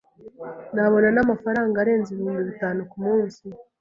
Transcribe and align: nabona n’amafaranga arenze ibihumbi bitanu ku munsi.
nabona 0.73 1.09
n’amafaranga 1.15 1.75
arenze 1.79 2.07
ibihumbi 2.11 2.41
bitanu 2.49 2.79
ku 2.89 2.97
munsi. 3.05 3.43